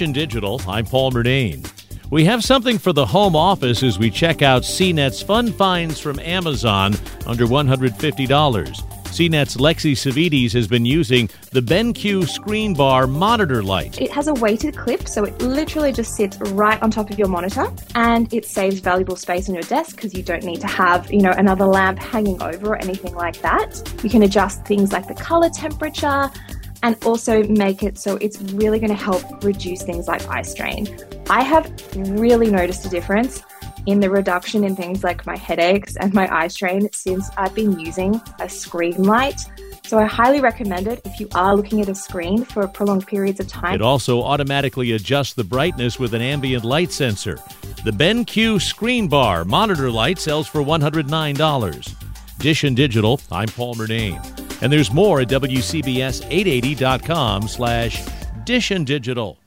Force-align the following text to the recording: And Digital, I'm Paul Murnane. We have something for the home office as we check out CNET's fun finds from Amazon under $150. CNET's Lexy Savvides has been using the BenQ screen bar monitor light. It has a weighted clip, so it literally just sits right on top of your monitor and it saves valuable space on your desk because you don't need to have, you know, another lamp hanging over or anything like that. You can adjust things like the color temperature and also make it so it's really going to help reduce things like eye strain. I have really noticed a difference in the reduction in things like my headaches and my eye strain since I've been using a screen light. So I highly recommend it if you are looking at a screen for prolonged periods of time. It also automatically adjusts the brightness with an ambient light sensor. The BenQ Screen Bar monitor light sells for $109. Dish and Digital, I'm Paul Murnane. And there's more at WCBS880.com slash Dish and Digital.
And 0.00 0.14
Digital, 0.14 0.60
I'm 0.68 0.86
Paul 0.86 1.10
Murnane. 1.10 1.68
We 2.10 2.24
have 2.24 2.44
something 2.44 2.78
for 2.78 2.92
the 2.92 3.04
home 3.04 3.34
office 3.34 3.82
as 3.82 3.98
we 3.98 4.10
check 4.10 4.42
out 4.42 4.62
CNET's 4.62 5.22
fun 5.22 5.50
finds 5.50 5.98
from 5.98 6.20
Amazon 6.20 6.94
under 7.26 7.46
$150. 7.46 7.88
CNET's 9.08 9.56
Lexy 9.56 9.92
Savvides 9.92 10.52
has 10.52 10.68
been 10.68 10.84
using 10.84 11.28
the 11.50 11.60
BenQ 11.60 12.28
screen 12.28 12.74
bar 12.74 13.08
monitor 13.08 13.62
light. 13.62 14.00
It 14.00 14.12
has 14.12 14.28
a 14.28 14.34
weighted 14.34 14.76
clip, 14.76 15.08
so 15.08 15.24
it 15.24 15.40
literally 15.42 15.92
just 15.92 16.14
sits 16.14 16.38
right 16.52 16.80
on 16.80 16.92
top 16.92 17.10
of 17.10 17.18
your 17.18 17.28
monitor 17.28 17.66
and 17.96 18.32
it 18.32 18.44
saves 18.44 18.78
valuable 18.78 19.16
space 19.16 19.48
on 19.48 19.54
your 19.54 19.64
desk 19.64 19.96
because 19.96 20.14
you 20.14 20.22
don't 20.22 20.44
need 20.44 20.60
to 20.60 20.68
have, 20.68 21.10
you 21.10 21.22
know, 21.22 21.32
another 21.32 21.64
lamp 21.64 21.98
hanging 21.98 22.40
over 22.40 22.68
or 22.68 22.76
anything 22.76 23.14
like 23.14 23.40
that. 23.40 23.82
You 24.04 24.10
can 24.10 24.22
adjust 24.22 24.64
things 24.64 24.92
like 24.92 25.08
the 25.08 25.14
color 25.14 25.50
temperature 25.50 26.30
and 26.82 26.96
also 27.04 27.42
make 27.44 27.82
it 27.82 27.98
so 27.98 28.16
it's 28.16 28.40
really 28.52 28.78
going 28.78 28.90
to 28.90 29.02
help 29.02 29.22
reduce 29.44 29.82
things 29.82 30.08
like 30.08 30.26
eye 30.28 30.42
strain. 30.42 30.86
I 31.30 31.42
have 31.42 31.70
really 31.96 32.50
noticed 32.50 32.86
a 32.86 32.88
difference 32.88 33.42
in 33.86 34.00
the 34.00 34.10
reduction 34.10 34.64
in 34.64 34.76
things 34.76 35.02
like 35.02 35.24
my 35.26 35.36
headaches 35.36 35.96
and 35.96 36.12
my 36.12 36.28
eye 36.34 36.48
strain 36.48 36.88
since 36.92 37.30
I've 37.36 37.54
been 37.54 37.78
using 37.78 38.20
a 38.38 38.48
screen 38.48 39.02
light. 39.02 39.40
So 39.86 39.98
I 39.98 40.04
highly 40.04 40.40
recommend 40.40 40.86
it 40.86 41.00
if 41.06 41.18
you 41.18 41.28
are 41.34 41.56
looking 41.56 41.80
at 41.80 41.88
a 41.88 41.94
screen 41.94 42.44
for 42.44 42.68
prolonged 42.68 43.06
periods 43.06 43.40
of 43.40 43.48
time. 43.48 43.74
It 43.74 43.80
also 43.80 44.22
automatically 44.22 44.92
adjusts 44.92 45.32
the 45.32 45.44
brightness 45.44 45.98
with 45.98 46.12
an 46.12 46.20
ambient 46.20 46.64
light 46.64 46.92
sensor. 46.92 47.38
The 47.84 47.92
BenQ 47.92 48.60
Screen 48.60 49.08
Bar 49.08 49.46
monitor 49.46 49.90
light 49.90 50.18
sells 50.18 50.46
for 50.46 50.60
$109. 50.60 51.94
Dish 52.38 52.64
and 52.64 52.76
Digital, 52.76 53.20
I'm 53.32 53.48
Paul 53.48 53.76
Murnane. 53.76 54.37
And 54.60 54.72
there's 54.72 54.92
more 54.92 55.20
at 55.20 55.28
WCBS880.com 55.28 57.48
slash 57.48 58.04
Dish 58.44 58.70
and 58.70 58.86
Digital. 58.86 59.38